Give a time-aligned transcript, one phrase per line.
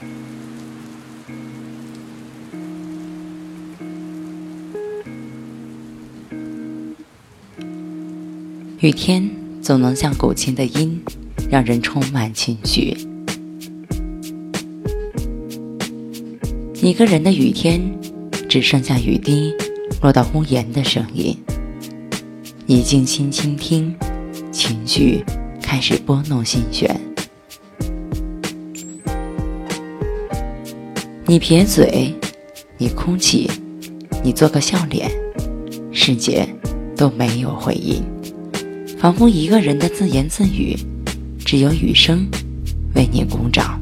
[0.00, 0.06] 雨
[8.90, 9.30] 天
[9.60, 10.98] 总能像古琴的音
[11.50, 12.96] 让人充满情绪。
[16.82, 17.78] 一个人的雨天
[18.48, 19.54] 只剩下雨滴
[20.00, 21.36] 落到屋檐的声音。
[22.64, 23.94] 你静心倾听
[24.50, 25.22] 情绪
[25.60, 27.09] 开始拨弄心弦。
[31.30, 32.12] 你撇嘴，
[32.76, 33.48] 你哭泣，
[34.20, 35.08] 你做个笑脸，
[35.92, 36.44] 世界
[36.96, 38.02] 都没有回应，
[38.98, 40.76] 仿佛一个人的自言自语，
[41.38, 42.26] 只有雨声
[42.96, 43.80] 为你鼓掌。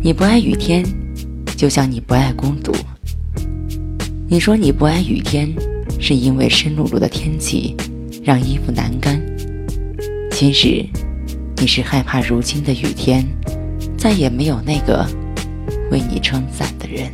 [0.00, 0.82] 你不爱雨天，
[1.58, 2.72] 就像你不爱孤独。
[4.26, 5.54] 你说你不爱雨天，
[5.98, 7.76] 是因为湿漉漉的天气
[8.24, 9.20] 让衣服难干。
[10.30, 10.86] 其实。
[11.60, 13.22] 你是害怕如今的雨天，
[13.98, 15.06] 再也没有那个
[15.90, 17.12] 为你撑伞的人。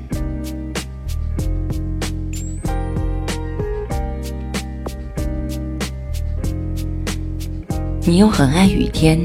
[8.02, 9.18] 你又很爱雨天，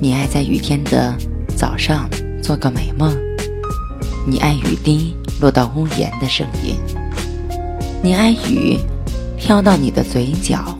[0.00, 1.12] 你爱在雨天的
[1.56, 2.08] 早上
[2.40, 3.12] 做个美梦，
[4.24, 6.76] 你爱雨滴落到屋檐的声音，
[8.00, 8.78] 你爱雨
[9.36, 10.78] 飘到你的嘴角，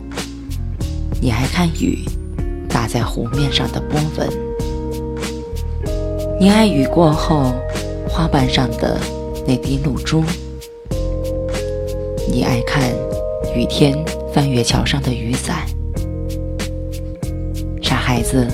[1.19, 2.05] 你爱看雨。
[2.87, 4.29] 在湖面上的波纹，
[6.39, 7.53] 你爱雨过后
[8.07, 8.97] 花瓣上的
[9.45, 10.23] 那滴露珠，
[12.31, 12.89] 你爱看
[13.53, 13.93] 雨天
[14.33, 15.65] 翻越桥上的雨伞。
[17.81, 18.47] 傻孩子，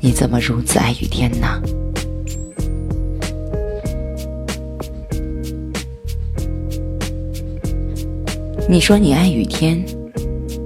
[0.00, 1.60] 你怎么如此爱雨天呢？
[8.68, 9.82] 你说你爱雨天，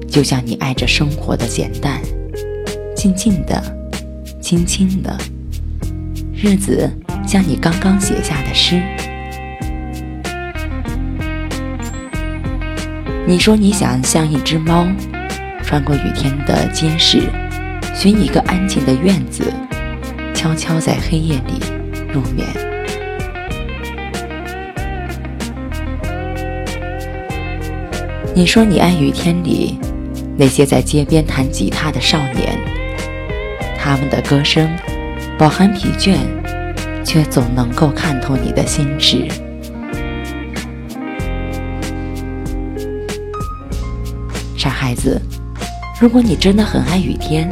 [0.09, 2.03] 就像你爱着生活的简单。
[3.03, 3.61] 静静的，
[4.41, 5.19] 轻轻的，
[6.33, 6.89] 日子
[7.27, 8.81] 像你刚刚写下的诗。
[13.27, 14.87] 你说你想像一只猫，
[15.65, 17.23] 穿过雨天的街市，
[17.93, 19.53] 寻一个安静的院子，
[20.33, 21.55] 悄悄在黑夜里
[22.13, 22.47] 入眠。
[28.33, 29.77] 你说你爱雨天里
[30.37, 32.57] 那些在街边弹吉他的少年。
[33.85, 34.71] 他们的歌声
[35.37, 36.17] 饱含疲倦，
[37.05, 39.27] 却总能够看透你的心事。
[44.57, 45.21] 傻孩子，
[46.01, 47.51] 如果你真的很爱雨天，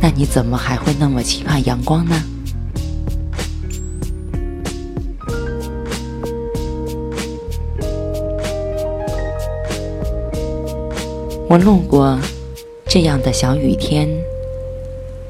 [0.00, 2.22] 那你怎么还会那么期盼阳光呢？
[11.50, 12.18] 我路过
[12.86, 14.08] 这样的小雨天。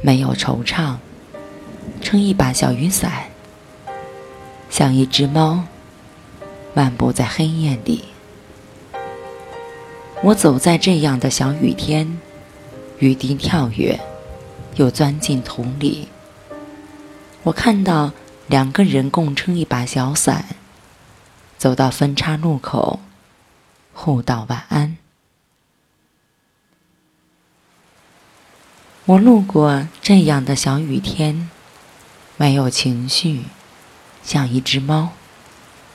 [0.01, 0.97] 没有惆怅，
[2.01, 3.25] 撑一把小雨伞，
[4.71, 5.65] 像一只猫
[6.73, 8.05] 漫步在黑夜里。
[10.23, 12.19] 我走在这样的小雨天，
[12.99, 13.99] 雨滴跳跃，
[14.77, 16.09] 又钻进土里。
[17.43, 18.13] 我看到
[18.47, 20.45] 两个人共撑一把小伞，
[21.57, 23.01] 走到分叉路口，
[23.93, 24.97] 互道晚安。
[29.09, 31.49] 我路过这样的小雨天，
[32.37, 33.41] 没有情绪，
[34.23, 35.09] 像一只猫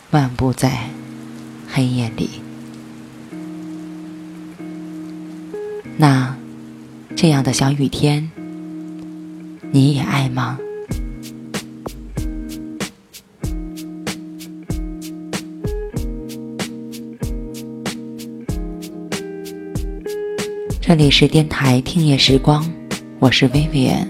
[0.09, 0.89] 漫步在
[1.71, 2.41] 黑夜里。
[5.95, 6.35] 那
[7.15, 8.31] 这样的小雨天，
[9.69, 10.57] 你也爱吗？
[20.81, 22.67] 这里是电台听夜时光。
[23.23, 24.05] 我是薇薇安，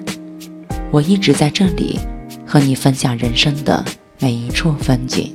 [0.90, 2.00] 我一直在这里
[2.48, 3.86] 和你分享人生的
[4.20, 5.32] 每一处风景。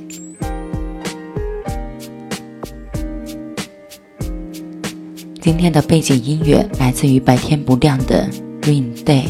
[5.39, 8.29] 今天的背景音乐来自于白天不亮的
[8.63, 9.27] Rain Day，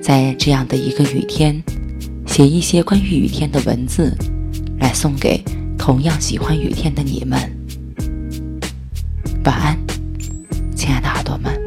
[0.00, 1.62] 在这样的一个雨天，
[2.26, 4.16] 写一些关于雨天的文字，
[4.78, 5.44] 来送给
[5.76, 7.38] 同样喜欢雨天的你们。
[9.44, 9.78] 晚安，
[10.74, 11.57] 亲爱的耳朵们。